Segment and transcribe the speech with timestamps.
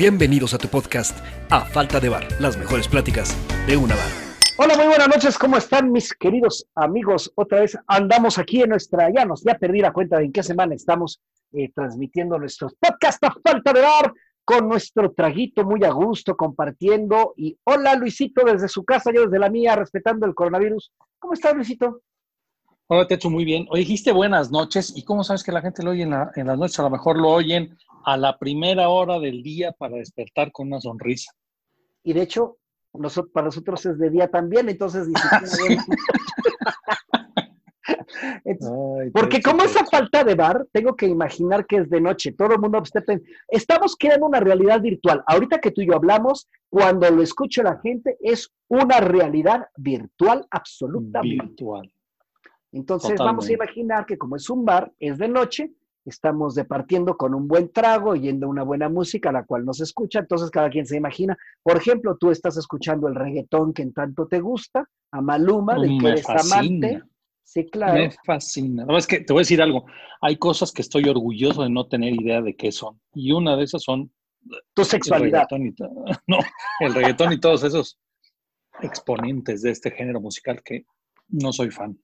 [0.00, 1.14] Bienvenidos a tu podcast
[1.50, 4.10] A Falta de Bar, las mejores pláticas de una bar.
[4.56, 7.30] Hola, muy buenas noches, ¿cómo están mis queridos amigos?
[7.34, 10.42] Otra vez andamos aquí en nuestra, ya nos, ya perdí la cuenta de en qué
[10.42, 11.20] semana estamos
[11.52, 17.34] eh, transmitiendo nuestros podcast A Falta de Bar con nuestro traguito muy a gusto, compartiendo.
[17.36, 20.92] Y hola Luisito desde su casa, yo desde la mía, respetando el coronavirus.
[21.18, 22.00] ¿Cómo estás, Luisito?
[22.92, 23.68] Hola, Techo, muy bien.
[23.70, 24.92] Hoy dijiste buenas noches.
[24.96, 26.80] ¿Y cómo sabes que la gente lo oye en, la, en las noches?
[26.80, 30.80] A lo mejor lo oyen a la primera hora del día para despertar con una
[30.80, 31.30] sonrisa.
[32.02, 32.56] Y de hecho,
[32.92, 35.84] nosotros, para nosotros es de día también, entonces ni siquiera
[38.44, 42.32] Entonces, Ay, porque como esa falta de bar, tengo que imaginar que es de noche.
[42.32, 45.22] Todo el mundo pen- Estamos creando una realidad virtual.
[45.28, 50.44] Ahorita que tú y yo hablamos, cuando lo escuche la gente, es una realidad virtual
[50.50, 51.44] absolutamente.
[51.46, 51.88] virtual.
[52.72, 55.72] Entonces vamos a imaginar que como es un bar, es de noche,
[56.04, 60.50] estamos departiendo con un buen trago, oyendo una buena música, la cual nos escucha, entonces
[60.50, 61.36] cada quien se imagina.
[61.62, 65.98] Por ejemplo, tú estás escuchando el reggaetón que en tanto te gusta, a Maluma, del
[66.00, 66.56] que eres fascina.
[66.58, 67.02] amante.
[67.42, 67.94] Sí, claro.
[67.94, 68.84] Me fascina.
[68.84, 69.84] No, es que te voy a decir algo.
[70.20, 73.00] Hay cosas que estoy orgulloso de no tener idea de qué son.
[73.12, 74.12] Y una de esas son
[74.72, 75.46] Tu el sexualidad.
[75.50, 75.90] reggaetón y, to-
[76.28, 76.38] no,
[76.78, 77.98] el reggaetón y todos esos
[78.80, 80.84] exponentes de este género musical que
[81.28, 81.98] no soy fan.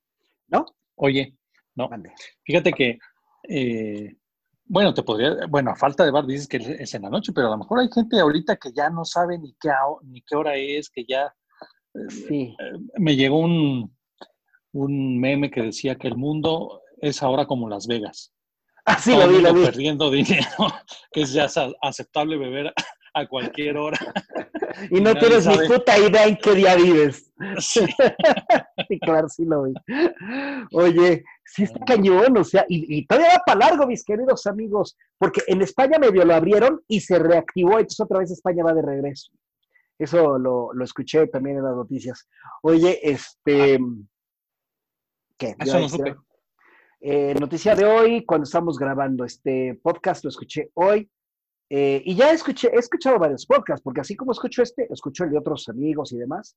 [0.48, 0.64] ¿No?
[0.96, 1.36] Oye,
[1.74, 1.88] no.
[2.44, 2.98] Fíjate que,
[3.48, 4.16] eh,
[4.64, 7.48] bueno, te podría, bueno, a falta de bar dices que es en la noche, pero
[7.48, 9.70] a lo mejor hay gente ahorita que ya no sabe ni qué,
[10.04, 11.32] ni qué hora es, que ya
[12.08, 12.54] Sí.
[12.58, 13.96] eh, me llegó un,
[14.72, 18.32] un meme que decía que el mundo es ahora como Las Vegas.
[18.84, 19.64] Ah, sí, Todo lo vi, lo vi.
[19.64, 20.46] perdiendo dinero,
[21.12, 21.46] que es ya
[21.82, 22.72] aceptable beber
[23.14, 23.98] a cualquier hora.
[24.90, 27.32] Y no nadie tienes ni puta idea en qué día vives.
[27.58, 27.80] Sí.
[28.88, 29.74] Sí, claro, sí lo vi.
[30.72, 34.96] Oye, sí está cañón, o sea, y, y todavía va para largo, mis queridos amigos,
[35.18, 38.82] porque en España medio lo abrieron y se reactivó, entonces otra vez España va de
[38.82, 39.32] regreso.
[39.98, 42.28] Eso lo, lo escuché también en las noticias.
[42.62, 43.78] Oye, este...
[45.36, 45.56] ¿Qué?
[45.58, 46.16] Eso no supe.
[47.00, 51.10] Eh, noticia de hoy, cuando estamos grabando este podcast, lo escuché hoy.
[51.68, 55.30] Eh, y ya escuché, he escuchado varios podcasts, porque así como escucho este, escucho el
[55.30, 56.56] de otros amigos y demás.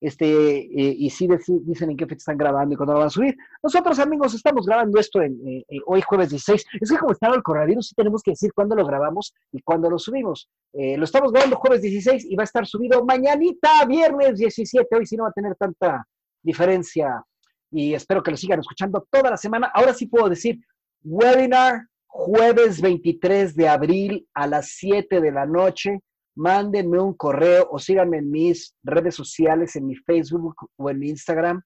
[0.00, 1.26] Este, eh, y sí
[1.62, 3.34] dicen en qué fecha están grabando y cuándo lo van a subir.
[3.62, 6.66] Nosotros, amigos, estamos grabando esto eh, hoy, jueves 16.
[6.80, 9.88] Es que como está el coronavirus, sí tenemos que decir cuándo lo grabamos y cuándo
[9.88, 10.50] lo subimos.
[10.72, 14.94] Lo estamos grabando jueves 16 y va a estar subido mañanita, viernes 17.
[14.94, 16.06] Hoy sí no va a tener tanta
[16.42, 17.24] diferencia
[17.70, 19.70] y espero que lo sigan escuchando toda la semana.
[19.72, 20.60] Ahora sí puedo decir,
[21.02, 21.86] webinar
[22.16, 25.98] jueves 23 de abril a las 7 de la noche.
[26.36, 31.08] Mándenme un correo o síganme en mis redes sociales, en mi Facebook o en mi
[31.08, 31.60] Instagram,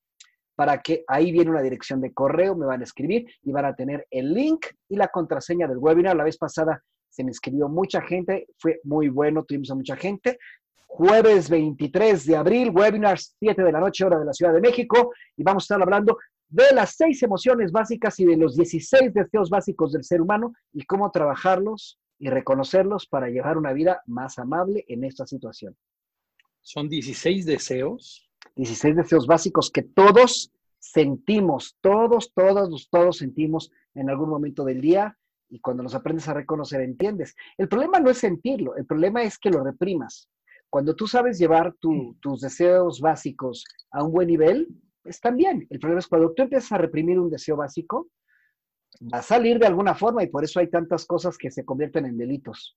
[0.57, 3.75] para que ahí viene una dirección de correo, me van a escribir y van a
[3.75, 6.17] tener el link y la contraseña del webinar.
[6.17, 10.39] La vez pasada se me escribió mucha gente, fue muy bueno, tuvimos a mucha gente.
[10.87, 15.13] Jueves 23 de abril, webinar 7 de la noche, hora de la Ciudad de México,
[15.37, 16.17] y vamos a estar hablando
[16.49, 20.85] de las seis emociones básicas y de los 16 deseos básicos del ser humano y
[20.85, 25.77] cómo trabajarlos y reconocerlos para llevar una vida más amable en esta situación.
[26.63, 28.29] Son 16 deseos.
[28.57, 35.17] 16 deseos básicos que todos sentimos, todos, todos, todos sentimos en algún momento del día
[35.51, 37.35] y cuando los aprendes a reconocer entiendes.
[37.57, 40.29] El problema no es sentirlo, el problema es que lo reprimas.
[40.71, 44.69] Cuando tú sabes llevar tu- tus deseos básicos a un buen nivel,
[45.09, 45.67] están bien.
[45.71, 48.09] El problema es cuando tú empiezas a reprimir un deseo básico,
[49.13, 52.07] va a salir de alguna forma y por eso hay tantas cosas que se convierten
[52.07, 52.77] en delitos.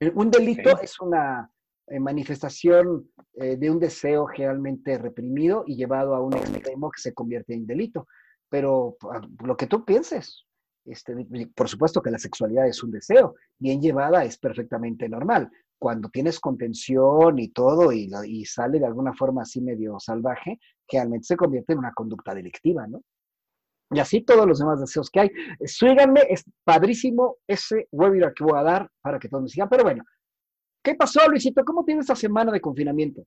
[0.00, 1.50] Eh, Un delito es una
[1.86, 7.12] eh, manifestación eh, de un deseo generalmente reprimido y llevado a un extremo que se
[7.12, 8.06] convierte en delito.
[8.48, 10.46] Pero ah, lo que tú pienses,
[10.84, 11.14] este,
[11.54, 15.50] por supuesto que la sexualidad es un deseo, bien llevada es perfectamente normal.
[15.80, 21.36] Cuando tienes contención y todo y, sale de alguna forma así medio salvaje, generalmente se
[21.36, 23.02] convierte en una conducta delictiva, ¿no?
[23.90, 25.30] Y así todos los demás deseos que hay.
[25.64, 29.70] Síganme, es padrísimo ese webinar que voy a dar para que todos me sigan.
[29.70, 30.04] Pero bueno,
[30.84, 31.64] ¿qué pasó, Luisito?
[31.64, 33.24] ¿Cómo tienes esta semana de confinamiento?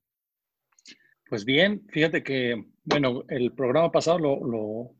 [1.28, 4.92] Pues bien, fíjate que, bueno, el programa pasado lo, lo,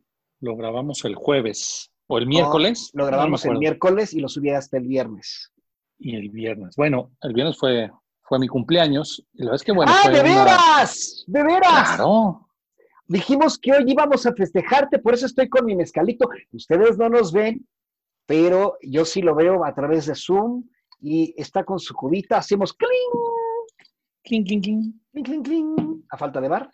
[0.42, 2.90] lo grabamos el jueves o el miércoles.
[2.94, 5.53] Lo no grabamos el miércoles y lo subí hasta el viernes.
[6.06, 6.76] Y el viernes.
[6.76, 7.90] Bueno, el viernes fue,
[8.24, 9.26] fue mi cumpleaños.
[9.34, 11.24] Y la verdad es que, bueno, ¡Ah, de una- veras!
[11.28, 11.96] ¡De veras!
[11.96, 12.48] Claro.
[13.08, 16.28] Dijimos que hoy íbamos a festejarte, por eso estoy con mi mezcalito.
[16.52, 17.66] Ustedes no nos ven,
[18.26, 20.66] pero yo sí lo veo a través de Zoom
[21.00, 22.38] y está con su cubita.
[22.38, 22.90] Hacemos cling,
[24.24, 24.94] Cling, cling, cling.
[25.12, 26.70] cling, cling, cling, a falta de bar.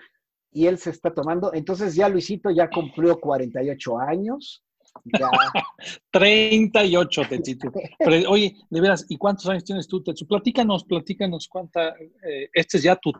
[0.51, 1.53] Y él se está tomando.
[1.53, 4.63] Entonces ya Luisito ya cumplió 48 años.
[5.05, 5.29] Ya.
[6.11, 7.71] 38, Tetsuto.
[7.97, 10.27] Pero, oye, de veras, ¿y cuántos años tienes tú, Tetsu?
[10.27, 11.89] Platícanos, platícanos cuánta.
[12.23, 13.11] eh, este es ya tu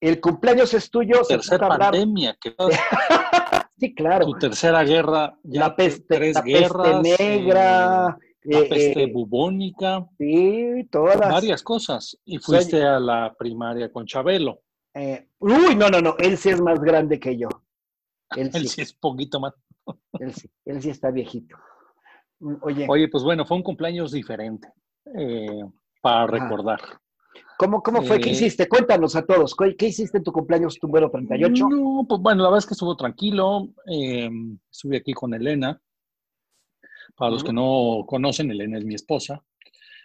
[0.00, 1.22] El cumpleaños es tuyo.
[1.26, 2.54] tercera pandemia, que
[3.78, 4.26] Sí, claro.
[4.26, 8.18] tu tercera guerra, ya la peste, tres la peste guerras, negra.
[8.20, 11.18] eh, la eh, peste eh, bubónica, sí, todas.
[11.18, 12.18] varias cosas.
[12.24, 14.62] Y fuiste a la primaria con Chabelo.
[14.94, 16.16] Eh, uy, no, no, no.
[16.18, 17.48] Él sí es más grande que yo.
[18.36, 19.52] Él Él sí, sí es poquito más.
[20.20, 21.56] Él sí, él sí está viejito.
[22.40, 24.68] Mm, Oye, Oye, pues bueno, fue un cumpleaños diferente
[25.16, 25.62] eh,
[26.00, 26.80] para recordar.
[27.58, 28.20] ¿cómo, cómo fue?
[28.20, 28.68] ¿Qué eh, hiciste?
[28.68, 29.54] Cuéntanos a todos.
[29.56, 31.68] ¿Qué, qué hiciste en tu cumpleaños número 38?
[31.68, 33.68] No, pues bueno, la verdad es que estuvo tranquilo.
[33.86, 34.30] eh,
[34.70, 35.80] estuve aquí con Elena.
[37.16, 39.42] Para los que no conocen, Elena es mi esposa.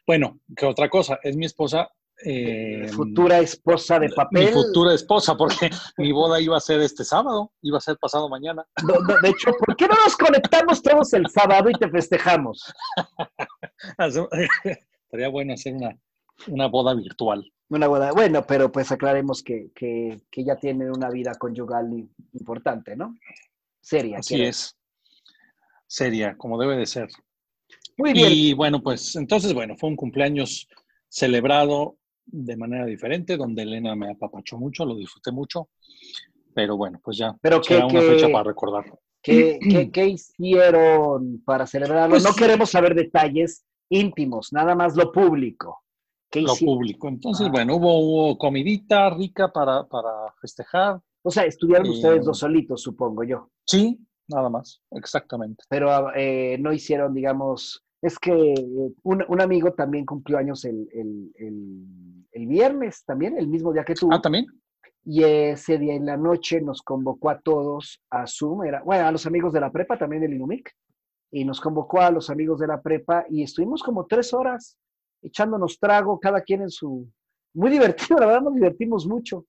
[0.08, 1.90] Bueno, que otra cosa, es mi esposa.
[2.26, 4.46] Eh, Futura esposa de papel.
[4.46, 8.30] Mi futura esposa, porque mi boda iba a ser este sábado, iba a ser pasado
[8.30, 8.66] mañana.
[8.84, 12.64] No, no, de hecho, ¿por qué no nos conectamos todos el sábado y te festejamos?
[13.98, 15.98] Estaría bueno hacer una,
[16.48, 17.52] una boda virtual.
[17.70, 18.12] Una boda.
[18.12, 23.16] Bueno, pero pues aclaremos que, que, que ya tienen una vida conyugal importante, ¿no?
[23.82, 24.20] Seria.
[24.20, 24.76] Así quiero- es.
[25.88, 27.08] Seria, como debe de ser.
[27.98, 28.32] Muy bien.
[28.32, 30.68] Y bueno, pues entonces, bueno, fue un cumpleaños
[31.10, 35.70] celebrado de manera diferente, donde Elena me apapachó mucho, lo disfruté mucho,
[36.54, 38.86] pero bueno, pues ya Pero será que- una que- fecha para recordar.
[39.22, 42.12] ¿Qué, qué, qué hicieron para celebrarlo?
[42.16, 45.80] Pues- no queremos saber detalles íntimos, nada más lo público.
[46.30, 46.76] ¿Qué Lo hicieron?
[46.78, 47.08] público.
[47.08, 47.52] Entonces, Ah.
[47.52, 50.10] bueno, hubo, hubo comidita rica para, para
[50.42, 51.00] festejar.
[51.22, 53.50] O sea, estuvieron Eh, ustedes dos solitos, supongo yo.
[53.66, 55.64] Sí, nada más, exactamente.
[55.70, 60.88] Pero eh, no hicieron, digamos, es que eh, un, un amigo también cumplió años el,
[60.94, 64.10] el- el- el viernes, también, el mismo día que tú.
[64.12, 64.46] Ah, también.
[65.06, 69.12] Y ese día en la noche nos convocó a todos a Zoom, era, bueno, a
[69.12, 70.72] los amigos de la prepa, también del Inumic,
[71.32, 74.78] y nos convocó a los amigos de la prepa y estuvimos como tres horas
[75.22, 77.08] echándonos trago, cada quien en su...
[77.54, 79.46] Muy divertido, la verdad nos divertimos mucho.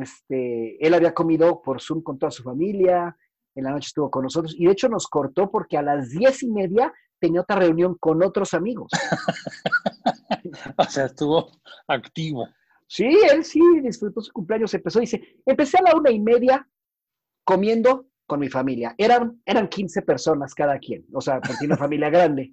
[0.00, 3.16] Este, él había comido por Zoom con toda su familia,
[3.54, 6.42] en la noche estuvo con nosotros y de hecho nos cortó porque a las diez
[6.42, 8.90] y media tenía otra reunión con otros amigos.
[10.78, 11.50] O sea, estuvo
[11.88, 12.48] activo.
[12.86, 14.72] Sí, él sí disfrutó su cumpleaños.
[14.74, 16.68] Empezó, dice, empecé a la una y media
[17.44, 18.94] comiendo con mi familia.
[18.98, 22.52] Eran, eran 15 personas cada quien, o sea, porque una familia grande.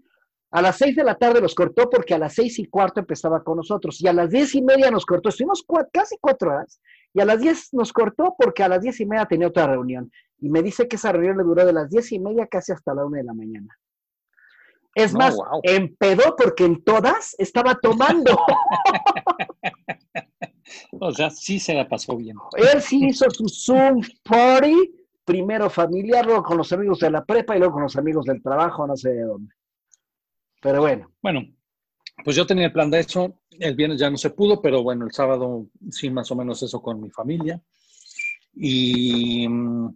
[0.54, 3.42] A las seis de la tarde los cortó porque a las seis y cuarto empezaba
[3.44, 4.02] con nosotros.
[4.02, 5.30] Y a las diez y media nos cortó.
[5.30, 6.82] Estuvimos cua- casi cuatro horas.
[7.14, 10.12] Y a las diez nos cortó porque a las diez y media tenía otra reunión.
[10.42, 12.94] Y me dice que esa reunión le duró de las diez y media casi hasta
[12.94, 13.78] la una de la mañana.
[14.94, 15.62] Es No, más, wow.
[15.64, 18.38] empedó porque en todas estaba tomando.
[21.00, 22.38] O sea, sí se la pasó bien.
[22.56, 24.76] Él sí hizo su Zoom party,
[25.26, 28.42] primero familiar, luego con los amigos de la prepa y luego con los amigos del
[28.42, 29.54] trabajo, no sé de dónde.
[30.62, 31.42] Pero bueno, Bueno,
[32.24, 33.40] pues yo tenía el plan de eso.
[33.50, 36.82] El viernes ya no se pudo, pero bueno, el sábado sí, más o menos eso
[36.82, 37.62] con mi familia.
[38.54, 39.88] Y mm,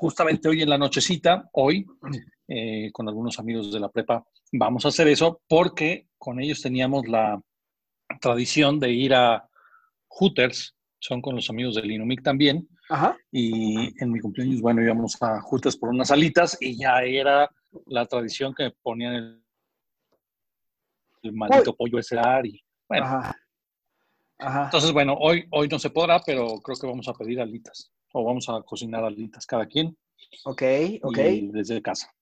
[0.00, 1.86] justamente hoy en la nochecita, hoy,
[2.48, 7.06] eh, con algunos amigos de la prepa, vamos a hacer eso porque con ellos teníamos
[7.06, 7.38] la
[8.18, 9.46] tradición de ir a
[10.08, 15.20] Hooters, son con los amigos del Inumic también, ajá, y en mi cumpleaños, bueno, íbamos
[15.20, 17.50] a Hooters por unas alitas y ya era
[17.86, 19.44] la tradición que ponían el,
[21.24, 22.58] el maldito pollo ese ar y
[22.88, 23.36] bueno, ajá,
[24.38, 24.64] ajá.
[24.64, 28.24] entonces bueno, hoy, hoy no se podrá, pero creo que vamos a pedir alitas o
[28.24, 29.96] vamos a cocinar alitas cada quien
[30.44, 30.62] Ok,
[31.02, 31.18] ok.
[31.18, 32.12] y desde casa.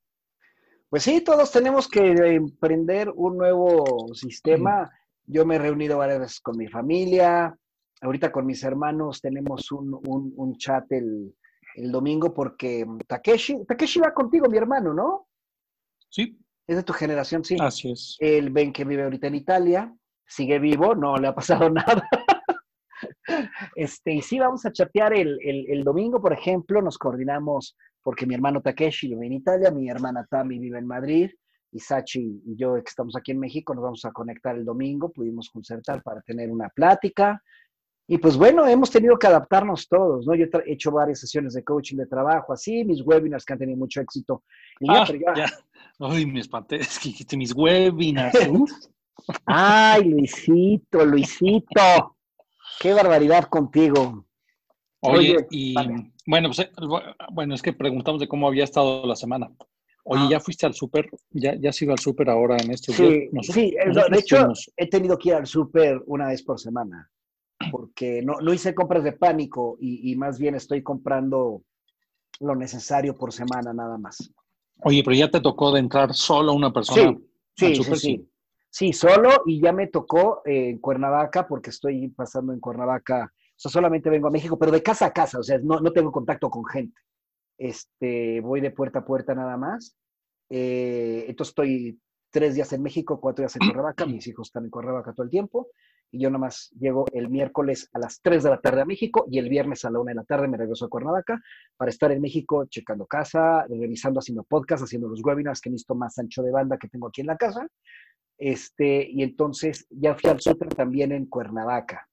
[0.91, 2.01] Pues sí, todos tenemos que
[2.35, 4.91] emprender un nuevo sistema.
[5.27, 7.55] Yo me he reunido varias veces con mi familia.
[8.01, 11.35] Ahorita con mis hermanos tenemos un, un- un chat el,
[11.75, 15.29] el domingo porque Takeshi, Takeshi va contigo, mi hermano, ¿no?
[16.09, 17.57] Sí, Es de tu generación, sí.
[17.61, 18.17] así es.
[18.19, 19.95] Él ven que vive ahorita en Italia,
[20.27, 22.09] sigue vivo, no le ha pasado nada.
[23.79, 28.27] Este, y sí, vamos a chatear el, el- el domingo, por ejemplo, nos coordinamos porque
[28.27, 31.31] mi hermano Takeshi vive en Italia, mi hermana Tami vive en Madrid,
[31.71, 35.13] y Sachi y yo que estamos aquí en México nos vamos a conectar el domingo,
[35.13, 37.41] pudimos concertar para tener una plática.
[38.09, 40.35] Y pues bueno, hemos tenido que adaptarnos todos, ¿no?
[40.35, 43.77] Yo he hecho varias sesiones de coaching de trabajo, así, mis webinars que han tenido
[43.79, 44.43] mucho éxito.
[44.81, 45.47] Y Ah, pero ya- ya.
[46.01, 48.33] Ay, me espanté, es que dijiste mis webinars.
[49.47, 52.17] Ay, Luisito, Luisito.
[52.81, 54.25] Qué barbaridad contigo.
[55.01, 56.13] Oye, Oye, y vale.
[56.27, 56.71] bueno, pues, eh,
[57.33, 59.51] bueno, es que preguntamos de cómo había estado la semana.
[60.05, 60.29] Oye, Ah.
[60.33, 61.09] ¿ya fuiste al súper?
[61.31, 63.33] ¿Ya, ¿Ya has ido al súper ahora en estos Sí, días?
[63.33, 64.71] Nosotros- sí, nosotros de hecho, fuimos.
[64.77, 67.11] he tenido que ir al súper una vez por semana,
[67.71, 71.63] porque no, no hice compras de pánico y, y más bien estoy comprando
[72.41, 74.33] lo necesario por semana nada más.
[74.83, 77.17] Oye, pero ya te tocó de entrar solo una persona.
[77.57, 78.29] Sí, sí, sí, sí,
[78.71, 83.33] solo y ya me tocó en Cuernavaca porque estoy pasando en Cuernavaca.
[83.65, 86.13] O solamente vengo a México, pero de casa a casa, o sea, no, no tengo
[86.13, 87.01] contacto con gente.
[87.59, 89.97] Este, voy de puerta a puerta nada más.
[90.49, 94.71] Eh, entonces estoy tres días en México, cuatro días en Cuernavaca, mis hijos están en
[94.71, 95.69] Cuernavaca todo el tiempo,
[96.11, 99.39] y yo nomás llego el miércoles a las 3 de la tarde a México y
[99.39, 101.41] el viernes a la 1 de la tarde me regreso a Cuernavaca
[101.77, 106.19] para estar en México checando casa, revisando, haciendo podcast, haciendo los webinars que necesito más
[106.19, 107.67] ancho de banda que tengo aquí en la casa.
[108.39, 112.09] Este, y entonces ya fui al súper también en Cuernavaca.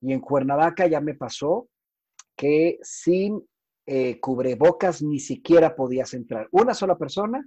[0.00, 1.68] Y en Cuernavaca ya me pasó
[2.36, 3.44] que sin
[3.86, 6.48] eh, cubrebocas ni siquiera podías entrar.
[6.52, 7.44] Una sola persona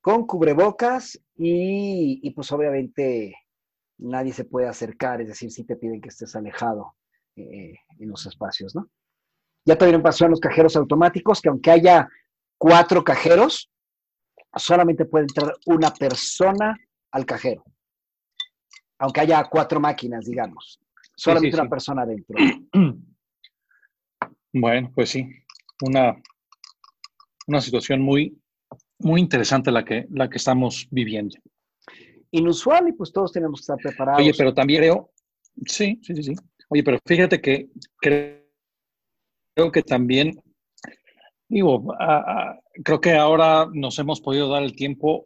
[0.00, 3.34] con cubrebocas y, pues obviamente
[3.98, 6.94] nadie se puede acercar, es decir, si te piden que estés alejado
[7.36, 8.88] eh, en los espacios, ¿no?
[9.66, 12.08] Ya también pasó en los cajeros automáticos que aunque haya
[12.56, 13.70] cuatro cajeros,
[14.56, 16.76] solamente puede entrar una persona
[17.12, 17.64] al cajero.
[18.98, 20.80] Aunque haya cuatro máquinas, digamos.
[21.16, 22.36] Solamente una persona dentro.
[24.52, 25.28] Bueno, pues sí,
[25.82, 26.20] una,
[27.46, 28.36] una situación muy,
[28.98, 31.36] muy interesante la que, la que estamos viviendo.
[32.32, 34.20] Inusual y pues todos tenemos que estar preparados.
[34.20, 35.12] Oye, pero también creo,
[35.66, 36.34] sí, sí, sí, sí.
[36.68, 37.68] Oye, pero fíjate que
[38.00, 38.42] creo
[39.72, 40.40] que también,
[41.48, 41.94] digo,
[42.84, 45.24] creo que ahora nos hemos podido dar el tiempo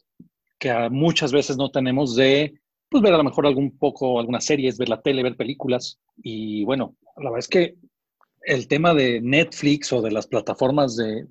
[0.73, 2.54] que muchas veces no tenemos de
[2.88, 6.00] pues, ver a lo mejor algún poco, algunas series, ver la tele, ver películas.
[6.23, 7.75] Y bueno, la verdad es que
[8.42, 11.26] el tema de Netflix o de las plataformas de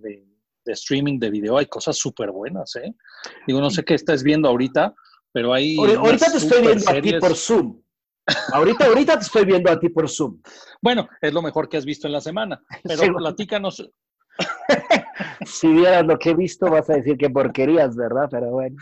[0.66, 2.94] de streaming de video hay cosas súper buenas, ¿eh?
[3.48, 4.94] Digo, no sé qué estás viendo ahorita,
[5.32, 5.78] pero hay...
[5.78, 7.82] Ahorita te estoy viendo a ti por Zoom.
[8.54, 10.42] Ahorita, ahorita te estoy viendo a ti por Zoom.
[10.82, 13.90] Bueno, es lo mejor que has visto en la semana, pero platícanos.
[15.46, 18.28] si vieras lo que he visto, vas a decir que porquerías, ¿verdad?
[18.30, 18.76] Pero bueno.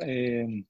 [0.00, 0.64] Em,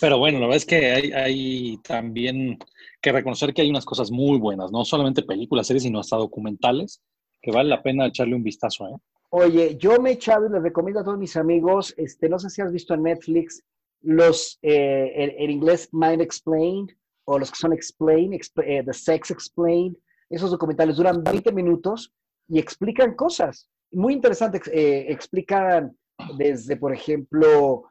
[0.00, 2.58] pero bueno, la verdad es que hay, hay, también
[3.00, 7.00] que reconocer que hay unas cosas muy buenas, no solamente películas, series, sino hasta documentales
[7.40, 8.96] que vale la pena echarle un vistazo, ¿eh?
[9.32, 12.50] Oye, yo me he echado y les recomiendo a todos mis amigos, este, no sé
[12.50, 13.62] si has visto en Netflix
[14.02, 16.90] los, eh, en, inglés, Mind Explained,
[17.26, 18.34] o los que son Explained,
[18.64, 19.96] eh, The Sex Explained,
[20.30, 22.12] esos documentales duran 20 minutos
[22.48, 25.96] y explican cosas muy interesantes, eh, explican
[26.38, 27.84] desde, por ejemplo,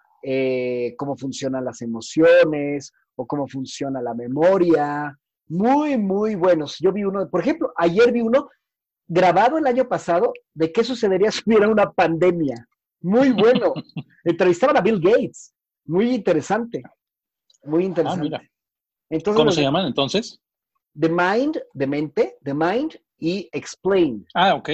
[0.98, 5.18] cómo funcionan las emociones o cómo funciona la memoria,
[5.50, 6.78] muy, muy buenos.
[6.80, 8.50] Yo vi uno, por ejemplo, ayer vi uno
[9.08, 12.68] grabado el año pasado de qué sucedería si hubiera una pandemia.
[13.02, 13.74] Muy bueno.
[14.24, 15.54] Entrevistaban a Bill Gates.
[15.86, 16.84] Muy interesante.
[17.64, 18.52] Muy ah, interesante.
[19.26, 20.40] ¿Cómo se llaman entonces?
[21.00, 24.26] The Mind, de mente, The Mind y Explain.
[24.34, 24.70] Ah, ok,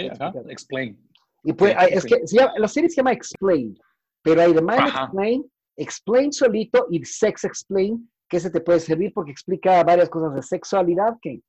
[0.50, 0.98] Explain.
[1.44, 2.22] Y pues, es que
[2.58, 3.78] la serie se llama Explain,
[4.24, 9.12] pero hay The Mind Explain, Explain solito y Sex Explain, que ese te puede servir
[9.14, 11.42] porque explica varias cosas de sexualidad que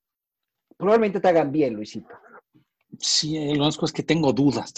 [0.77, 2.15] probablemente te hagan bien, Luisito.
[2.99, 4.75] Sí, lo único es que tengo dudas,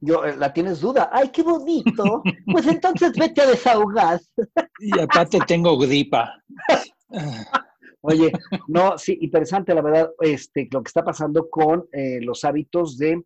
[0.00, 1.10] Yo, eh, ¿la tienes duda?
[1.12, 2.22] ¡Ay, qué bonito!
[2.46, 4.20] Pues entonces vete a desahogar.
[4.80, 6.40] Y aparte tengo gripa.
[8.08, 8.32] Oye,
[8.68, 13.22] no, sí, interesante la verdad, este, lo que está pasando con eh, los hábitos de,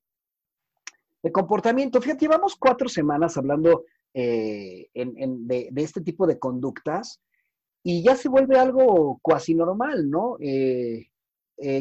[1.22, 2.00] de, comportamiento.
[2.00, 7.20] Fíjate, llevamos cuatro semanas hablando eh, de, este tipo de conductas
[7.84, 10.36] y ya se vuelve algo cuasi normal, ¿no?
[10.40, 11.06] Eh,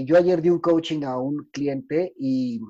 [0.06, 2.62] yo ayer di un coaching a un cliente y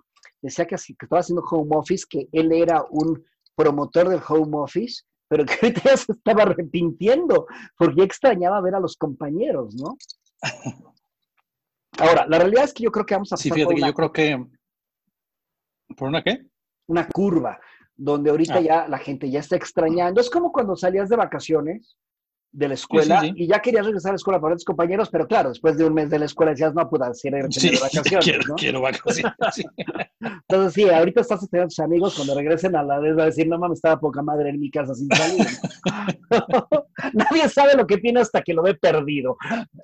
[0.42, 3.22] decía que, que estaba haciendo home office, que él era un
[3.54, 7.48] promotor del home office, pero que ahorita ya se estaba arrepintiendo
[7.78, 9.98] porque extrañaba ver a los compañeros, ¿no?
[11.98, 13.94] Ahora, la realidad es que yo creo que vamos a pasar Sí, fíjate que yo
[13.94, 14.46] creo que...
[15.96, 16.46] ¿Por una qué?
[16.88, 17.60] Una curva,
[17.96, 18.62] donde ahorita ah.
[18.62, 20.22] ya la gente ya está extrañando.
[20.22, 21.98] Es como cuando salías de vacaciones
[22.54, 25.50] de la escuela y ya querías regresar a la escuela para tus compañeros, pero claro,
[25.50, 28.24] después de un mes de la escuela decías, no, puedo hacer sí, vacaciones.
[28.24, 28.56] Quiero, ¿no?
[28.56, 29.34] quiero vacaciones.
[30.20, 33.28] Entonces, sí, ahorita estás esperando a tus amigos cuando regresen a la vez, va a
[33.28, 35.46] decir, no mames, estaba poca madre en mi casa sin salir.
[37.32, 39.38] Nadie sabe lo que tiene hasta que lo ve perdido.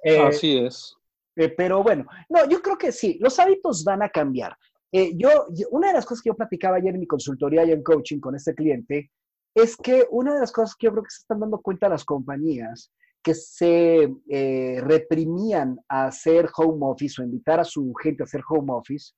[0.03, 0.96] Eh, Así es.
[1.36, 4.57] Eh, pero bueno, no, yo creo que sí, los hábitos van a cambiar.
[4.91, 5.29] Eh, yo,
[5.72, 8.36] una de las cosas que yo platicaba ayer en mi consultoría y en coaching con
[8.36, 9.12] este cliente
[9.53, 12.05] es que una de las cosas que yo creo que se están dando cuenta las
[12.05, 12.91] compañías
[13.22, 18.41] que se eh, reprimían a hacer home office o invitar a su gente a hacer
[18.48, 19.13] home office,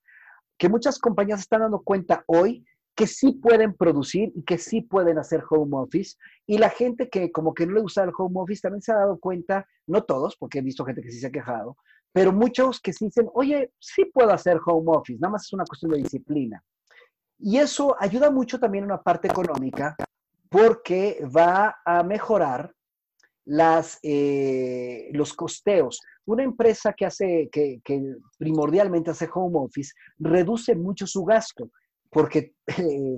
[0.58, 2.64] que muchas compañías están dando cuenta hoy
[3.00, 6.18] que sí pueden producir y que sí pueden hacer home office.
[6.46, 8.96] Y la gente que como que no le gusta el home office también se ha
[8.96, 11.78] dado cuenta, no todos, porque he visto gente que sí se ha quejado,
[12.12, 15.64] pero muchos que sí dicen, oye, sí puedo hacer home office, nada más es una
[15.64, 16.62] cuestión de disciplina.
[17.38, 19.96] Y eso ayuda mucho también en una parte económica
[20.50, 22.74] porque va a mejorar
[23.46, 26.00] las, eh, los costeos.
[26.26, 27.80] Una empresa que hace, que,
[28.36, 31.70] primordialmente hace home office, reduce mucho su gasto,
[32.10, 32.54] porque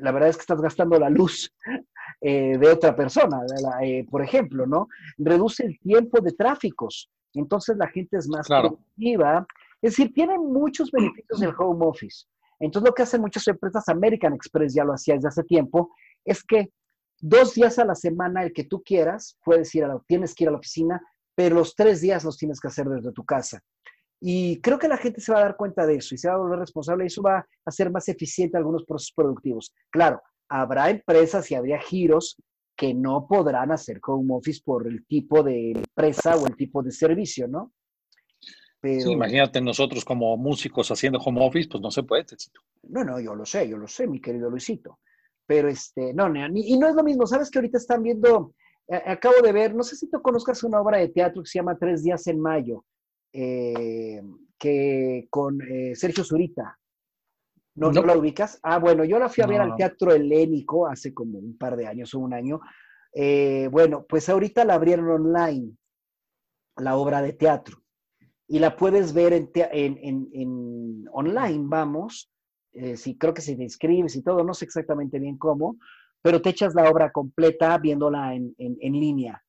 [0.00, 1.52] la verdad es que estás gastando la luz
[2.20, 3.40] eh, de otra persona,
[3.82, 4.88] eh, por ejemplo, ¿no?
[5.18, 9.46] Reduce el tiempo de tráficos, entonces la gente es más productiva.
[9.80, 12.26] Es decir, tiene muchos beneficios el home office.
[12.60, 15.90] Entonces lo que hacen muchas empresas, American Express ya lo hacía desde hace tiempo,
[16.24, 16.70] es que
[17.20, 20.44] dos días a la semana, el que tú quieras, puedes ir a la, tienes que
[20.44, 21.02] ir a la oficina,
[21.34, 23.60] pero los tres días los tienes que hacer desde tu casa.
[24.24, 26.34] Y creo que la gente se va a dar cuenta de eso y se va
[26.34, 29.74] a volver responsable y eso va a hacer más eficiente algunos procesos productivos.
[29.90, 32.40] Claro, habrá empresas y habría giros
[32.76, 36.92] que no podrán hacer home office por el tipo de empresa o el tipo de
[36.92, 37.72] servicio, ¿no?
[38.80, 42.24] Sí, imagínate nosotros como músicos haciendo home office, pues no se puede,
[42.84, 45.00] No, no, yo lo sé, yo lo sé, mi querido Luisito.
[45.46, 48.54] Pero este, no, y no es lo mismo, ¿sabes que ahorita están viendo,
[48.88, 51.76] acabo de ver, no sé si tú conozcas una obra de teatro que se llama
[51.76, 52.84] Tres días en mayo,
[53.32, 54.22] eh,
[54.58, 56.78] que con eh, Sergio Zurita.
[57.74, 58.60] ¿No, ¿No, la ubicas?
[58.62, 61.86] Ah, bueno, yo la fui a ver al Teatro Helénico hace como un par de
[61.86, 62.60] años o un año.
[63.14, 65.72] Eh, bueno, pues ahorita la abrieron online,
[66.76, 67.78] la obra de teatro,
[68.46, 72.30] y la puedes ver en, en, en online, vamos,
[72.74, 75.76] eh, creo que si te inscribes y todo, no sé exactamente bien cómo,
[76.22, 79.42] pero te echas la obra completa viéndola en, línea.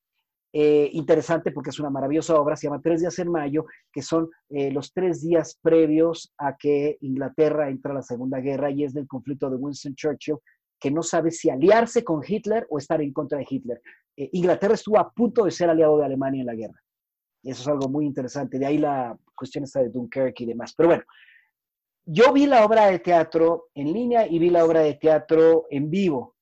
[0.55, 4.29] Eh, interesante porque es una maravillosa obra, se llama Tres días en mayo, que son
[4.49, 8.93] eh, los tres días previos a que Inglaterra entra a la Segunda Guerra y es
[8.93, 10.37] del conflicto de Winston Churchill,
[10.79, 13.81] que no sabe si aliarse con Hitler o estar en contra de Hitler.
[14.15, 16.79] Inglaterra estuvo a punto de ser aliado de Alemania en la guerra.
[17.41, 18.59] Y eso es algo muy interesante.
[18.59, 20.73] De ahí la cuestión está de Dunkerque y demás.
[20.75, 21.03] Pero bueno,
[22.05, 25.89] yo vi la obra de teatro en línea y vi la obra de teatro en
[25.89, 26.35] vivo.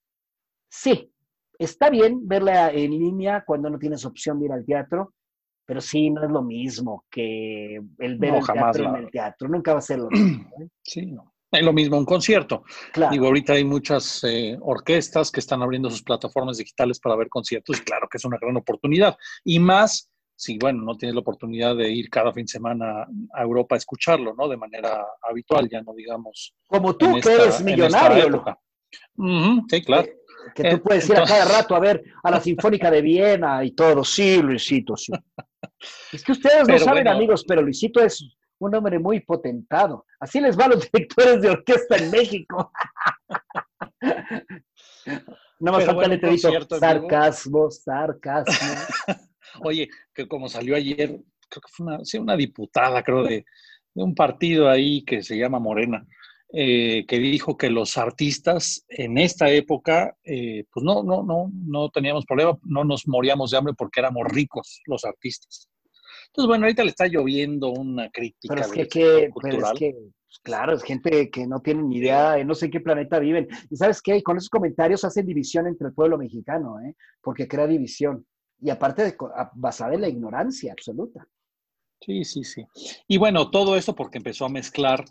[0.70, 1.14] Sí,
[1.64, 5.14] está bien verla en línea cuando no tienes opción de ir al teatro,
[5.66, 9.48] pero sí, no es lo mismo que el ver el teatro en el teatro.
[9.48, 10.50] Nunca va a ser lo mismo.
[10.62, 10.68] ¿eh?
[10.84, 11.34] Sí, no.
[11.52, 12.64] Es lo mismo un concierto.
[12.94, 13.12] Claro.
[13.12, 17.78] Digo, ahorita hay muchas eh, orquestas que están abriendo sus plataformas digitales para ver conciertos
[17.78, 19.18] y claro que es una gran oportunidad.
[19.44, 20.10] Y más
[20.42, 23.78] si, bueno, no tienes la oportunidad de ir cada fin de semana a Europa a
[23.78, 24.48] escucharlo, ¿no?
[24.48, 26.56] De manera habitual, ya no digamos.
[26.66, 28.44] Como tú, que eres millonario.
[29.70, 30.10] sí, claro.
[30.56, 33.72] Que, tú puedes ir a cada rato a ver a la Sinfónica de Viena y
[33.72, 34.04] todo.
[34.04, 35.12] Sí, Luisito, sí.
[36.14, 40.06] es que ustedes no saben, amigos, pero Luisito es un hombre muy potentado.
[40.20, 42.72] Así les va a los directores de orquesta en México.
[45.60, 48.82] no más falta el sarcasmo, sarcasmo.
[49.64, 53.46] Oye, que como salió ayer, creo que fue una, una diputada, creo, de,
[53.94, 56.06] un partido ahí que se llama Morena,
[56.54, 61.90] eh, que dijo que los artistas en esta época, eh, pues no, no, no, no
[61.90, 65.70] teníamos problema, no nos moríamos de hambre porque éramos ricos los artistas.
[66.28, 68.54] Entonces, bueno, ahorita le está lloviendo una crítica.
[68.54, 72.34] Pero es que, pero es que pues, claro, es gente que no tiene ni idea,
[72.34, 73.48] de no sé en qué planeta viven.
[73.70, 76.96] Y sabes qué, con esos comentarios hacen división entre el pueblo mexicano, ¿eh?
[77.22, 78.26] porque crea división
[78.62, 79.18] y aparte de,
[79.56, 81.28] basada en la ignorancia absoluta.
[82.00, 82.66] Sí, sí, sí.
[83.08, 85.04] Y bueno, todo eso porque empezó a mezclar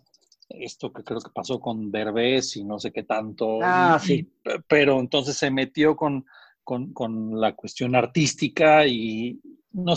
[0.50, 3.58] esto que creo que pasó con Derbez y no sé qué tanto.
[3.62, 4.30] Ah, sí.
[4.68, 6.26] pero entonces se metió con,
[6.64, 9.40] con, la cuestión artística y
[9.72, 9.94] no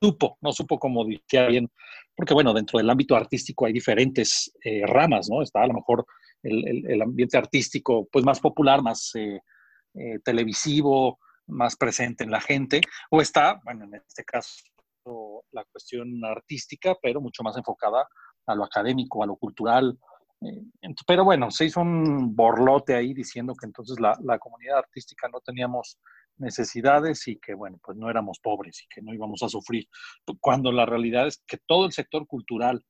[0.00, 1.70] supo, no supo cómo decía bien,
[2.14, 5.42] porque bueno, dentro del ámbito artístico hay diferentes eh, ramas, ¿no?
[5.42, 6.06] Está a lo mejor
[6.42, 9.40] el, ambiente artístico pues más popular, más eh,
[9.94, 14.64] eh, televisivo, más presente en la gente, o está, bueno, en este caso,
[15.52, 18.06] la cuestión artística, pero mucho más enfocada
[18.46, 19.98] a lo académico, a lo cultural.
[20.40, 20.62] Eh,
[21.06, 25.40] pero bueno, se hizo un borlote ahí diciendo que entonces la, la, comunidad artística no
[25.40, 25.98] teníamos
[26.36, 29.88] necesidades y que, bueno, pues no éramos pobres y que no íbamos a sufrir,
[30.40, 32.84] cuando la realidad es que todo el sector cultural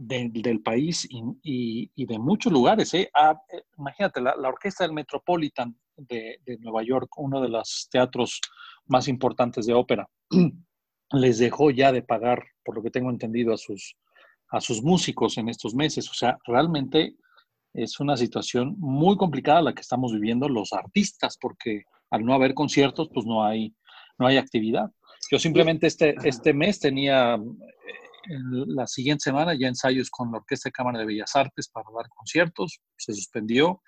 [0.00, 3.10] del país y, y, de muchos lugares, ¿eh?
[3.14, 8.40] Ah, eh, imagínate, la, la, orquesta del Metropolitan de, Nueva York, uno de los teatros
[8.86, 10.08] más importantes de ópera,
[11.12, 13.96] les dejó ya de pagar, por lo que tengo entendido, a sus,
[14.50, 16.08] a sus músicos en estos meses.
[16.10, 17.14] O sea, realmente
[17.72, 22.54] es una situación muy complicada la que estamos viviendo los artistas, porque al no haber
[22.54, 23.74] conciertos, pues no hay,
[24.18, 24.90] no hay actividad.
[25.30, 30.68] Yo simplemente este, este mes tenía eh, la siguiente semana ya ensayos con la Orquesta
[30.68, 33.82] de Cámara de Bellas Artes para dar conciertos, se suspendió.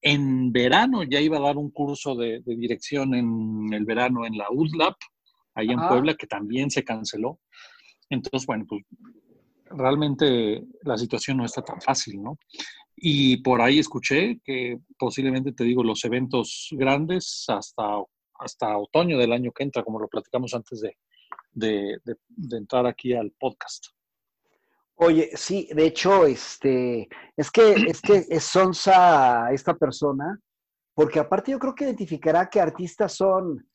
[0.00, 4.46] En verano ya iba a dar un curso de, dirección en el verano en la
[4.50, 4.94] UDLAP,
[5.54, 7.40] ahí en Puebla, que también se canceló.
[8.08, 8.82] Entonces, bueno, pues
[9.70, 12.38] realmente la situación no está tan fácil, ¿no?
[12.96, 18.02] Y por ahí escuché que posiblemente, te digo, los eventos grandes hasta,
[18.38, 20.96] hasta otoño del año que entra, como lo platicamos antes de,
[21.52, 23.86] de, de, entrar aquí al podcast.
[24.94, 30.40] Oye, sí, de hecho, este, es que es que es sonsa esta persona,
[30.94, 33.68] porque aparte yo creo que identificará que artistas son,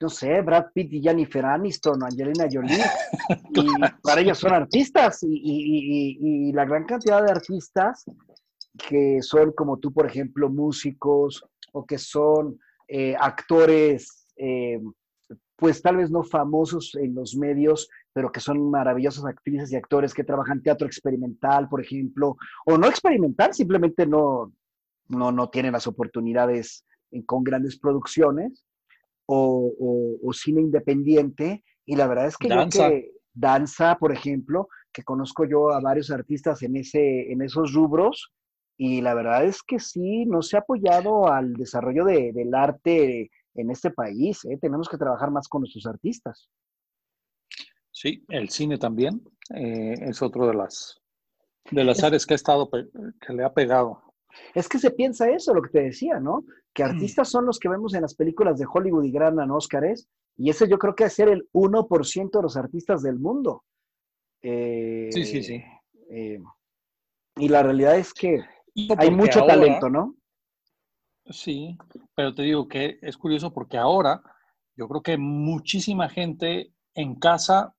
[0.00, 2.84] no sé, Brad Pitt y Jennifer Aniston Angelina Jolie,
[3.54, 3.66] y
[4.02, 8.04] para ellos son artistas, y, y, y, la gran cantidad de artistas
[8.76, 14.80] que son como tú, por ejemplo, músicos o que son eh, actores, eh,
[15.56, 20.12] pues tal vez no famosos en los medios, pero que son maravillosas actrices y actores
[20.12, 24.52] que trabajan teatro experimental, por ejemplo, o no experimental, simplemente no,
[25.08, 26.84] no, no tienen las oportunidades
[27.24, 28.65] con grandes producciones,
[29.26, 32.88] o, cine independiente, y la verdad es que danza.
[32.88, 38.32] que danza, por ejemplo, que conozco yo a varios artistas en, ese, en esos rubros,
[38.78, 43.70] y la verdad es que sí, no se ha apoyado al desarrollo del arte en
[43.70, 44.44] este país.
[44.44, 44.58] ¿eh?
[44.60, 46.50] Tenemos que trabajar más con nuestros artistas.
[47.90, 49.22] Sí, el cine también
[49.54, 51.00] eh, es otro de las,
[51.70, 54.02] de las áreas que ha estado, que le ha pegado.
[54.54, 56.44] Es que se piensa eso, lo que te decía, ¿no?
[56.72, 56.86] Que mm.
[56.86, 60.68] artistas son los que vemos en las películas de Hollywood y ganan Óscares, y ese
[60.68, 63.64] yo creo que es ser el 1% de los artistas del mundo.
[64.42, 65.62] sí, sí, sí.
[66.10, 66.38] Eh,
[67.36, 68.44] y la realidad es que
[68.96, 70.14] hay mucho talento, ¿no?
[71.28, 71.76] Sí,
[72.14, 74.22] pero te digo que es curioso porque ahora
[74.76, 77.74] yo creo que muchísima gente en casa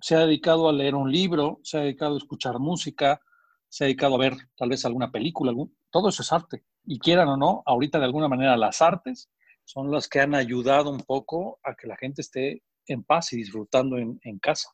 [0.00, 3.20] se ha dedicado a leer un libro, se ha dedicado a escuchar música,
[3.68, 6.64] se ha dedicado a ver tal vez alguna película, algún, todo eso es arte.
[6.84, 9.30] Y quieran o no, ahorita de alguna manera las artes
[9.64, 13.36] son las que han ayudado un poco a que la gente esté en paz y
[13.36, 14.70] disfrutando en, en casa.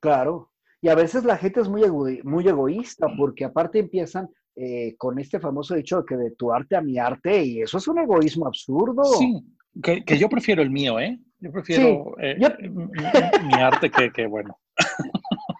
[0.00, 0.50] Claro,
[0.82, 5.38] y a veces la gente es muy, muy egoísta porque aparte empiezan eh, con este
[5.38, 9.04] famoso dicho que de tu arte a mi arte, y eso es un egoísmo absurdo.
[9.04, 9.42] Sí,
[9.82, 11.18] que, yo prefiero el mío, ¿eh?
[11.38, 12.36] Yo prefiero eh,
[13.44, 14.58] Mi, arte que, que, bueno.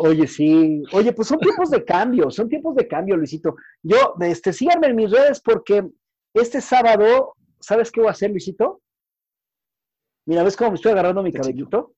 [0.00, 0.82] Oye, sí.
[0.92, 3.56] Oye, pues son tiempos de cambio, son tiempos de cambio, Luisito.
[3.82, 5.84] Yo, este, síganme en mis redes porque
[6.32, 8.80] este sábado, ¿sabes qué voy a hacer, Luisito?
[10.26, 11.94] Mira, ¿ves cómo me estoy agarrando mi cabellito?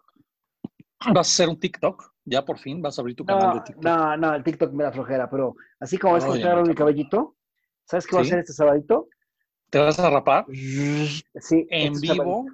[1.09, 2.15] ¿Vas a hacer un TikTok?
[2.25, 3.85] ¿Ya por fin vas a abrir tu canal de TikTok?
[3.85, 6.75] No, no, el TikTok me da flojera, pero así como es que estoy agarrando mi
[6.75, 7.37] cabellito,
[7.85, 9.09] ¿sabes qué voy a hacer este sabadito?
[9.69, 10.47] ¿Te vas a rapar?
[10.49, 11.67] Sí.
[11.71, 12.47] ¿En este vivo?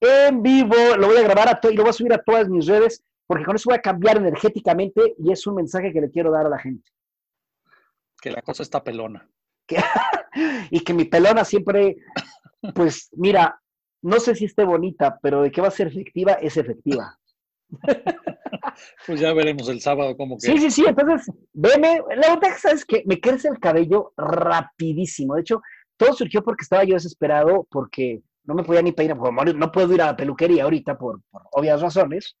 [0.00, 2.66] En vivo, lo voy a grabar a y lo voy a subir a todas mis
[2.66, 6.32] redes, porque con eso voy a cambiar energéticamente y es un mensaje que le quiero
[6.32, 6.90] dar a la gente.
[8.20, 9.28] Que la cosa está pelona.
[10.70, 11.98] y que mi pelona siempre,
[12.74, 13.60] pues mira,
[14.02, 17.18] no sé si esté bonita, pero de que va a ser efectiva, es efectiva.
[19.06, 20.46] pues ya veremos el sábado cómo que.
[20.46, 20.84] Sí, sí, sí.
[20.88, 22.00] Entonces, veme.
[22.16, 25.34] La verdad es que me crece el cabello rapidísimo.
[25.34, 25.60] De hecho,
[25.98, 30.00] todo surgió porque estaba yo desesperado, porque no me podía ni peinar, no puedo ir
[30.00, 31.20] a la peluquería ahorita por,
[31.52, 32.38] obvias razones.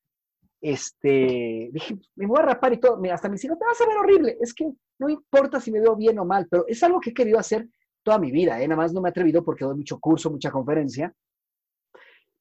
[0.60, 3.00] Este, dije, me voy a rapar y todo.
[3.12, 4.38] Hasta me dijeron, te vas a ver horrible.
[4.40, 7.14] Es que no importa si me veo bien o mal, pero es algo que he
[7.14, 7.68] querido hacer
[8.02, 8.60] toda mi vida.
[8.60, 8.66] ¿eh?
[8.66, 11.14] Nada más no me he atrevido porque doy mucho curso, mucha conferencia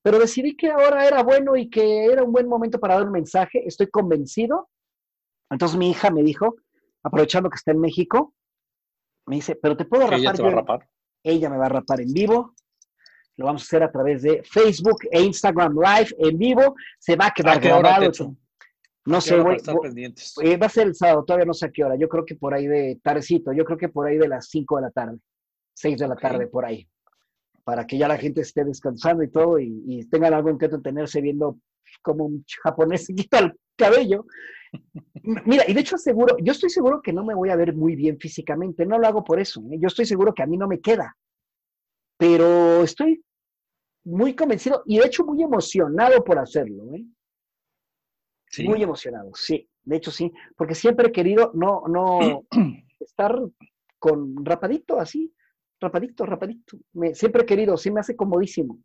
[0.07, 3.11] pero decidí que ahora era bueno y que era un buen momento para dar un
[3.11, 4.69] mensaje, estoy convencido.
[5.49, 6.55] Entonces mi hija me dijo,
[7.03, 8.33] aprovechando que está en México,
[9.25, 10.19] me dice, pero te puedo rapar.
[10.19, 10.89] Ella te va a rapar.
[11.23, 12.53] Ella me va a rapar en vivo.
[13.37, 16.75] Lo vamos a hacer a través de Facebook e Instagram Live en vivo.
[16.99, 18.11] Se va a quedar grabado.
[19.05, 19.55] No sé, voy,
[20.43, 21.95] eh, va a ser el sábado, todavía no sé a qué hora.
[21.95, 24.75] Yo creo que por ahí de tardecito, yo creo que por ahí de las 5
[24.75, 25.17] de la tarde,
[25.75, 26.85] 6 de la tarde, por ahí
[27.67, 31.19] para que ya la gente esté descansando y todo y, tengan algo en que entretenerse
[31.19, 31.59] viendo
[32.01, 34.25] como un japonés se quita el cabello.
[35.45, 37.97] Mira, y de hecho seguro, yo estoy seguro que no me voy a ver muy
[37.97, 39.79] bien físicamente, no lo hago por eso, ¿eh?
[39.81, 41.17] yo estoy seguro que a mí no me queda,
[42.17, 43.21] pero estoy
[44.07, 46.93] muy convencido y de hecho muy emocionado por hacerlo.
[46.95, 47.05] ¿eh?
[48.65, 52.45] Muy emocionado, sí, de hecho sí, porque siempre he querido no, no
[52.99, 53.37] estar
[53.99, 55.33] con rapadito así,
[55.81, 56.77] rapadito, rapadito.
[56.93, 58.79] Me, siempre he querido, sí me hace comodísimo,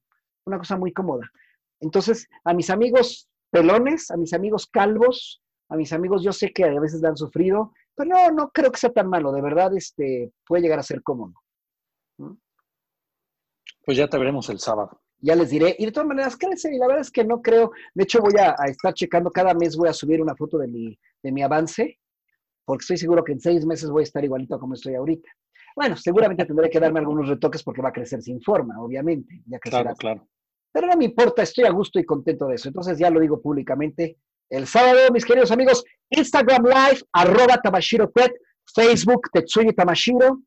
[0.45, 1.31] una cosa muy cómoda.
[1.81, 6.65] Entonces, a mis amigos pelones, a mis amigos calvos, a mis amigos yo sé que
[6.65, 10.33] a veces han sufrido, pero no, no creo que sea tan malo, de verdad este,
[10.45, 11.35] puede llegar a ser cómodo.
[13.85, 15.02] Pues ya te veremos el sábado.
[15.23, 15.75] Ya les diré.
[15.79, 18.35] Y de todas maneras, quédense, y la verdad es que no creo, de hecho voy
[18.39, 21.43] a, a, estar checando, cada mes voy a subir una foto de mi, de mi
[21.43, 21.99] avance,
[22.65, 25.31] porque estoy seguro que en seis meses voy a estar igualito como estoy ahorita.
[25.75, 29.43] Bueno, seguramente tendré que darme algunos retoques porque va a crecer sin forma, obviamente.
[29.47, 30.29] Ya claro, claro.
[30.73, 32.69] Pero no me importa, estoy a gusto y contento de eso.
[32.69, 34.19] Entonces ya lo digo públicamente,
[34.51, 38.33] el sábado, mis queridos amigos, Instagram Live, arroba Tamashiro Pet,
[38.75, 40.43] Facebook Tetsuya Tamashiro.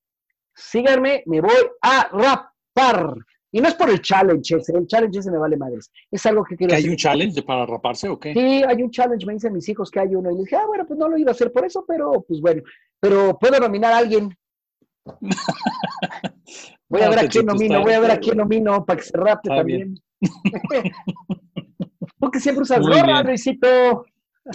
[0.56, 3.16] Síganme, me voy a rapar.
[3.56, 5.90] Y no es por el challenge ese, el challenge ese me vale madres.
[6.12, 6.92] Es algo que quiero ¿Que hay hacer.
[6.92, 8.34] un challenge para raparse o qué?
[8.34, 10.30] Sí, hay un challenge, me dicen mis hijos que hay uno.
[10.30, 12.42] Y les dije, ah, bueno, pues no lo iba a hacer por eso, pero pues
[12.42, 12.62] bueno.
[13.00, 14.38] Pero puedo nominar a alguien.
[16.90, 19.18] Voy a ver a quién nomino, voy a ver a quién nomino para que se
[19.18, 19.96] rape también.
[22.20, 23.24] Porque siempre usas gorra.
[23.24, 24.06] Luisito.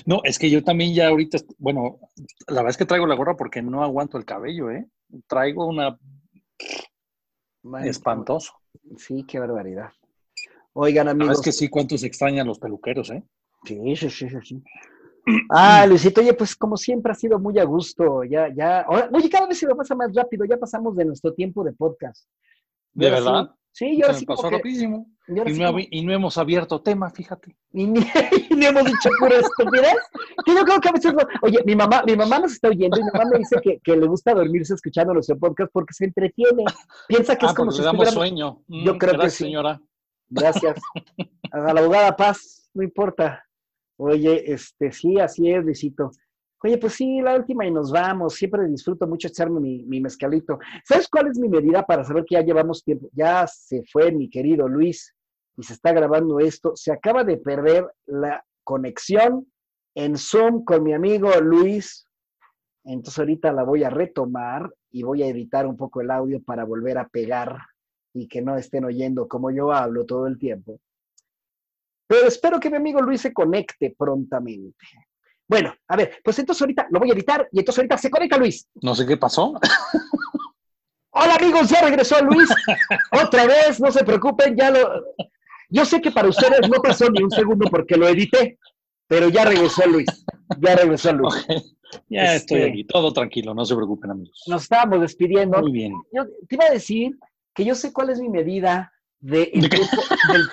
[0.05, 1.99] No, es que yo también ya ahorita, bueno,
[2.49, 4.87] la verdad es que traigo la gorra porque no aguanto el cabello, ¿eh?
[5.27, 5.99] Traigo una
[7.85, 8.53] Espantoso.
[8.97, 9.91] Sí, qué barbaridad.
[10.73, 11.39] Oigan, amigos.
[11.39, 13.23] es que sí, cuántos extrañan los peluqueros, ¿eh?
[13.65, 14.63] Sí, sí, sí, sí, sí.
[15.51, 18.25] Ah, Luisito, oye, pues como siempre ha sido muy a gusto.
[18.25, 18.81] Ya, ya.
[18.81, 20.45] ahora- oye, cada vez se me pasa más rápido.
[20.45, 22.27] Ya pasamos de nuestro tiempo de podcast.
[22.93, 23.51] ¿De verdad?
[23.73, 25.07] Sí, y Se ahora me sí pasó rapidísimo.
[25.29, 27.57] y no, y hemos abierto tema, fíjate.
[27.73, 28.01] Y ni,
[28.51, 29.95] y ni hemos dicho pura estupidez.
[30.45, 31.15] Que yo creo que a veces.
[31.15, 33.79] no- Oye, mi mamá, mi mamá nos está oyendo y mi mamá me dice que,
[33.83, 36.65] que le gusta dormirse escuchando nuestro podcast porque se entretiene.
[37.07, 38.61] Piensa que Ah, es como si le damos sueño.
[38.67, 39.45] Yo Mm, creo que sí.
[39.45, 39.81] señora.
[40.29, 40.77] Gracias.
[41.53, 43.45] A la abogada Paz, no importa.
[43.97, 46.11] Oye, este, sí, así es, Luisito.
[46.63, 48.35] Oye, pues sí, la última y nos vamos.
[48.35, 50.59] Siempre disfruto mucho echarme mi, mezcalito.
[50.85, 53.09] ¿Sabes cuál es mi medida para saber que ya llevamos tiempo?
[53.13, 55.15] Ya se fue mi querido Luis
[55.57, 56.73] y se está grabando esto.
[56.77, 59.51] Se acaba de perder la conexión
[59.95, 62.07] en Zoom con mi amigo Luis.
[62.85, 66.65] Entonces ahorita la voy a retomar y voy a editar un poco el audio para
[66.65, 67.57] volver a pegar
[68.13, 70.79] y que no estén oyendo como yo hablo todo el tiempo.
[72.07, 74.87] Pero espero que mi amigo Luis se conecte prontamente.
[75.51, 78.37] Bueno, a ver, pues entonces ahorita lo voy a editar y entonces ahorita se conecta
[78.39, 78.69] Luis.
[78.83, 79.59] No sé qué pasó.
[81.11, 82.49] Hola amigos, ya regresó Luis.
[83.21, 84.79] Otra vez, no se preocupen, ya lo...
[85.69, 88.61] Yo sé que para ustedes no pasó ni un segundo porque lo edité,
[89.09, 90.07] pero ya regresó Luis.
[90.61, 91.35] Ya regresó Luis.
[92.09, 94.45] Ya Este- estoy aquí, todo tranquilo, no se preocupen, amigos.
[94.47, 95.59] Nos estábamos despidiendo.
[95.61, 95.93] Muy bien.
[96.13, 97.19] Yo te iba a decir
[97.53, 100.49] que yo sé cuál es mi medida de ¿De del-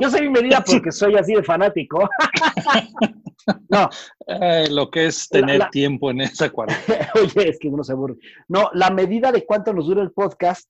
[0.00, 2.08] Yo mi medida porque soy así de fanático.
[3.68, 3.88] no,
[4.26, 7.08] Eh, lo que es tener la- tiempo en esa cuarentena.
[7.14, 8.16] oye, es que uno se aburre.
[8.48, 10.68] No, la medida de cuánto nos dura el podcast,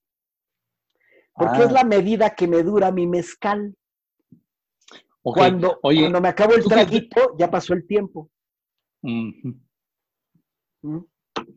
[1.33, 1.65] porque Ah.
[1.65, 3.75] es la medida que me dura mi mezcal.
[5.23, 8.29] Cuando, Oye, cuando me acabo el ¿tú qué- traguito, ya pasó el tiempo.
[9.03, 9.53] ¿Mm?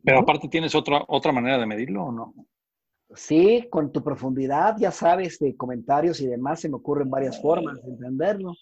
[0.05, 2.35] pero aparte tienes otra, otra manera de medirlo o no?
[3.14, 7.82] Sí, con tu profundidad, ya sabes, de comentarios y demás, se me ocurren varias formas
[7.82, 8.54] de entenderlo.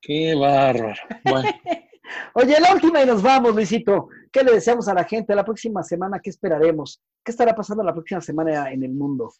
[0.00, 1.00] Qué bárbaro.
[1.24, 1.48] Bueno,
[2.34, 4.08] Oye, la última y nos vamos, Luisito.
[4.30, 6.20] ¿Qué le deseamos a la gente la próxima semana?
[6.20, 7.00] ¿Qué esperaremos?
[7.22, 9.32] ¿Qué estará pasando la próxima semana en el mundo?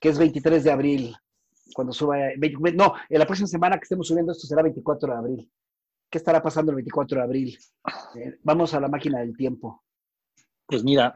[0.00, 1.16] Que es 23 de abril,
[1.74, 2.16] cuando suba...
[2.74, 5.52] No, en la próxima semana que estemos subiendo esto será 24 de abril.
[6.10, 7.58] ¿Qué estará pasando el 24 de abril?
[8.16, 9.82] Eh, vamos a la máquina del tiempo.
[10.66, 11.14] pues mira,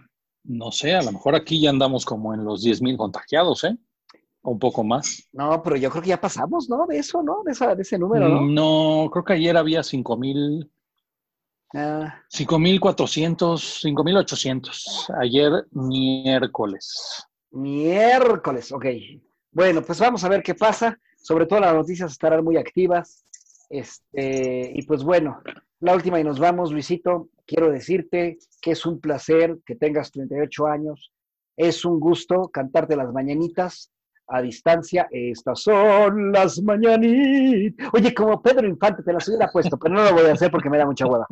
[0.49, 3.77] no sé, a lo mejor aquí ya andamos como en los 10 mil contagiados, ¿eh?
[4.43, 5.29] O un poco más.
[5.33, 6.87] No, pero yo creo que ya pasamos, ¿no?
[6.87, 7.43] De eso, ¿no?
[7.45, 8.43] De, esa- de ese número, ¿no?
[8.43, 10.71] Mm, No, creo que ayer había 5 mil,
[11.75, 15.07] Ah, 5,400, 5,800.
[15.21, 17.27] Ayer miércoles.
[17.51, 18.87] Miércoles, ok.
[19.53, 20.99] Bueno, pues vamos a ver qué pasa.
[21.21, 23.27] Sobre todo las noticias estarán muy activas.
[23.71, 25.43] Este, y pues bueno,
[25.81, 27.29] la última y nos vamos, Luisito.
[27.47, 31.13] Quiero decirte que es un placer que tengas 38 años.
[31.57, 33.91] Es un gusto cantarte las mañanitas
[34.27, 35.09] a distancia.
[35.11, 37.89] Estas son las mañanitas.
[37.93, 40.71] Oye, como Pedro Infante, te las hubiera puesto, pero no lo voy a hacer porque
[40.71, 41.27] me da mucha hueva.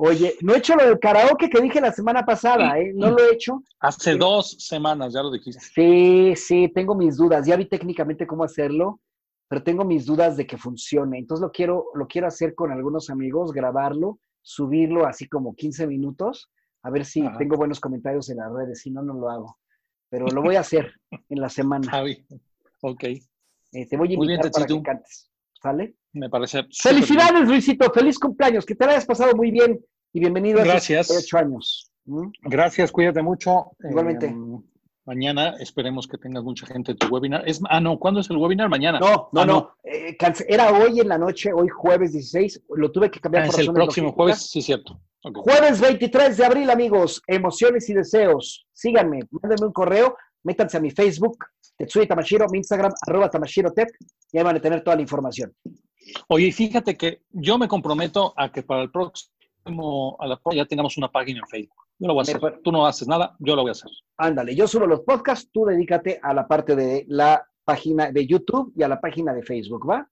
[0.00, 2.92] Oye, no he hecho lo del karaoke que dije la semana pasada, ¿eh?
[2.94, 3.64] No lo he hecho.
[3.80, 5.60] Hace dos semanas, ya lo dijiste.
[5.60, 7.44] Sí, sí, tengo mis dudas.
[7.44, 9.00] Ya vi técnicamente cómo hacerlo,
[9.48, 11.18] pero tengo mis dudas de que funcione.
[11.18, 16.50] Entonces lo quiero, lo quiero hacer con algunos amigos, grabarlo, subirlo así como 15 minutos,
[16.82, 17.36] a ver si Ajá.
[17.38, 18.80] tengo buenos comentarios en las redes.
[18.82, 19.58] Si no, no lo hago.
[20.10, 20.92] Pero lo voy a hacer
[21.28, 21.90] en la semana.
[21.90, 22.24] Javi.
[22.82, 25.30] Ok, Eh, te voy a Muy bien, invitar para que cantes.
[25.60, 25.96] ¿Sale?
[26.12, 26.62] me parece.
[26.82, 27.90] Felicidades, Luisito.
[27.92, 28.64] Feliz cumpleaños.
[28.64, 29.78] Que te la hayas pasado muy bien
[30.12, 31.10] y bienvenido a Gracias.
[31.10, 31.92] estos 8 años.
[32.06, 32.20] ¿Mm?
[32.20, 32.32] bien.
[32.44, 33.72] Gracias, cuídate mucho.
[33.90, 34.26] Igualmente.
[34.26, 34.36] Eh,
[35.08, 37.42] mañana esperemos que tengas mucha gente en tu webinar.
[37.48, 38.68] Es, ah, no, ¿cuándo es el webinar?
[38.68, 39.00] Mañana.
[39.00, 39.70] No, no, Ah, no.
[39.82, 40.16] Eh,
[40.46, 42.62] era hoy en la noche, hoy jueves 16.
[42.76, 45.00] Lo tuve que cambiar Ah, por es el próximo jueves, sí, cierto.
[45.22, 47.22] Jueves 23 de abril, amigos.
[47.26, 48.66] Emociones y deseos.
[48.72, 51.38] Síganme, mándenme un correo, métanse a mi Facebook,
[51.76, 53.88] Tetsuya Tamashiro, mi Instagram, arroba Tamashiro Tep,
[54.30, 55.54] y ahí van a tener toda la información.
[56.28, 59.32] Oye, fíjate que yo me comprometo a que para el próximo,
[60.20, 61.76] a la, ya tengamos una página en Facebook.
[61.98, 62.40] Yo lo voy a hacer.
[62.62, 63.90] Tú no haces nada, yo lo voy a hacer.
[64.16, 68.72] Ándale, yo subo los podcasts, tú dedícate a la parte de la página de YouTube
[68.76, 70.08] y a la página de Facebook, ¿va?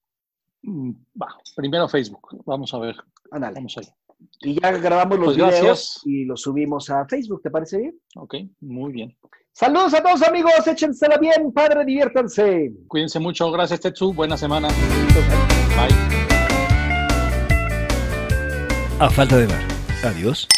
[0.62, 0.90] Mm,
[1.20, 2.42] Va, primero Facebook.
[2.44, 2.96] Vamos a ver.
[3.30, 3.54] Ándale.
[3.54, 3.84] Vamos ahí.
[4.40, 6.00] Y ya grabamos los Pues videos gracias.
[6.04, 8.00] y los subimos a Facebook, ¿te parece bien?
[8.16, 9.16] Ok, muy bien.
[9.52, 12.72] Saludos a todos amigos, échensela bien, padre, diviértanse.
[12.88, 13.50] Cuídense mucho.
[13.50, 14.12] Gracias, Tetsu.
[14.12, 14.68] Buena semana.
[14.68, 16.35] Bye.
[18.98, 19.60] A falta de bar.
[20.02, 20.48] Adiós.